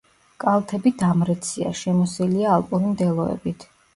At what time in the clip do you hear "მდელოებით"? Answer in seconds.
2.97-3.67